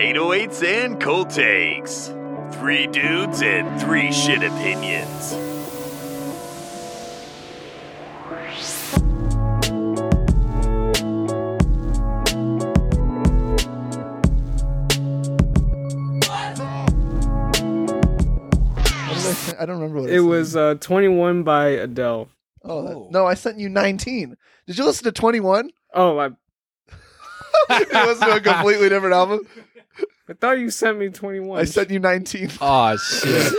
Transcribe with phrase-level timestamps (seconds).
[0.00, 2.06] 808s and cold takes.
[2.58, 5.34] Three dudes and three shit opinions.
[18.32, 22.28] I, I don't remember what I It was uh, 21 by Adele.
[22.64, 23.08] Oh, that- Oh.
[23.10, 24.36] no, I sent you 19.
[24.66, 25.70] Did you listen to 21?
[25.94, 26.26] Oh, I,
[27.70, 29.40] it was to a completely different album.
[30.30, 31.58] I thought you sent me 21.
[31.58, 32.50] I sent you 19.
[32.60, 33.52] Oh shit.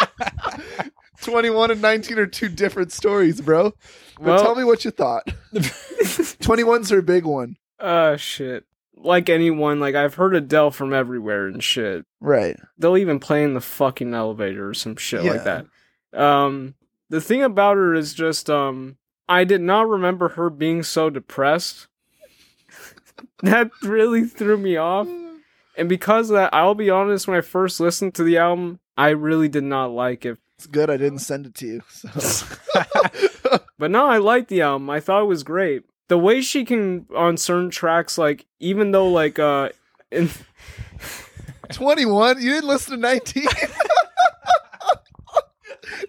[1.22, 3.72] 21 and 19 are two different stories, bro.
[4.16, 5.26] But Well- tell me what you thought.
[5.52, 7.56] 21's her big one.
[7.78, 8.64] Uh, shit.
[8.96, 12.04] Like anyone, like I've heard Adele from everywhere and shit.
[12.20, 12.56] Right.
[12.78, 15.64] They'll even play in the fucking elevator or some shit like Yeah.
[16.12, 16.20] that.
[16.20, 16.74] Um,
[17.08, 18.96] the thing about her is just, um,
[19.28, 21.88] I did not remember her being so depressed.
[23.42, 25.08] that really threw me off.
[25.76, 29.10] And because of that, I'll be honest, when I first listened to the album, I
[29.10, 30.38] really did not like it.
[30.58, 31.82] It's good I didn't send it to you.
[31.88, 32.08] So.
[33.82, 34.88] But no, I liked the album.
[34.90, 35.82] I thought it was great.
[36.06, 39.70] The way she can on certain tracks, like even though like uh
[40.12, 40.30] in
[41.72, 42.40] 21?
[42.40, 43.44] You didn't listen to 19?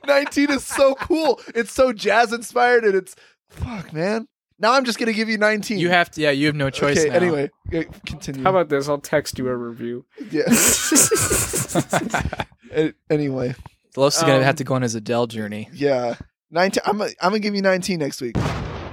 [0.06, 1.42] 19 is so cool.
[1.56, 3.16] It's so jazz inspired and it's
[3.50, 4.28] fuck, man.
[4.60, 5.78] Now I'm just gonna give you 19.
[5.80, 6.22] You have to.
[6.22, 7.16] Yeah, you have no choice okay, now.
[7.16, 7.50] anyway,
[8.06, 8.44] continue.
[8.44, 8.88] how about this?
[8.88, 10.06] I'll text you a review.
[10.32, 10.44] yeah.
[12.76, 13.56] A- anyway,
[13.96, 15.70] Los is gonna Um, have to go on his Adele journey.
[15.74, 16.16] yeah.
[16.52, 18.36] 19 I'm gonna, I'm gonna give you 19 next week.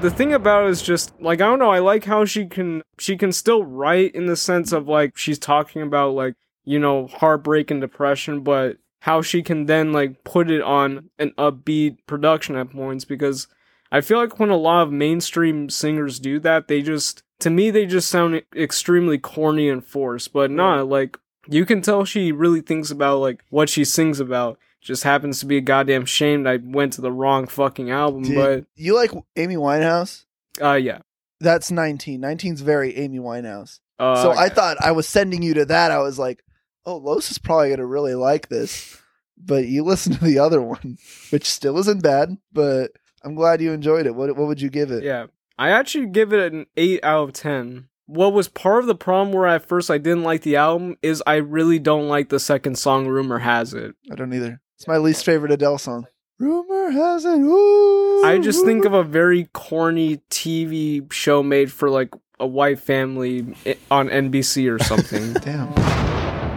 [0.00, 2.82] The thing about it is just like I don't know, I like how she can
[2.98, 7.06] she can still write in the sense of like she's talking about like, you know,
[7.08, 12.56] heartbreak and depression, but how she can then like put it on an upbeat production
[12.56, 13.46] at points because
[13.92, 17.70] I feel like when a lot of mainstream singers do that, they just to me
[17.70, 22.60] they just sound extremely corny and forced, but not like you can tell she really
[22.60, 24.58] thinks about like what she sings about.
[24.80, 28.22] Just happens to be a goddamn shame that I went to the wrong fucking album,
[28.22, 30.24] Dude, you like Amy Winehouse?
[30.58, 31.00] but uh yeah.
[31.42, 32.20] That's 19.
[32.20, 33.80] 19's very Amy Winehouse.
[33.98, 35.90] Uh, so I thought I was sending you to that.
[35.90, 36.42] I was like,
[36.84, 39.00] oh, Los is probably going to really like this.
[39.38, 40.98] But you listen to the other one,
[41.30, 42.92] which still isn't bad, but
[43.22, 44.14] I'm glad you enjoyed it.
[44.14, 45.04] What, what would you give it?
[45.04, 45.26] Yeah.
[45.58, 47.88] I actually give it an 8 out of 10.
[48.06, 51.22] What was part of the problem where at first I didn't like the album is
[51.26, 53.94] I really don't like the second song, Rumor Has It.
[54.10, 54.60] I don't either.
[54.76, 56.06] It's my least favorite Adele song.
[56.40, 57.38] Rumor has it.
[57.38, 62.80] Ooh, I just think of a very corny TV show made for like a white
[62.80, 65.32] family eh, on NBC or something.
[65.44, 65.89] Damn.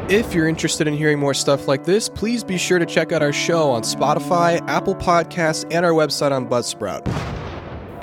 [0.10, 3.22] If you're interested in hearing more stuff like this, please be sure to check out
[3.24, 7.08] our show on Spotify, Apple Podcasts, and our website on Buzzsprout.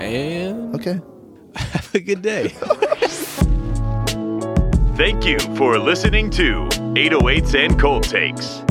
[0.01, 0.99] And Okay.
[1.57, 2.49] have a good day.
[4.97, 8.63] Thank you for listening to 808s and cold takes.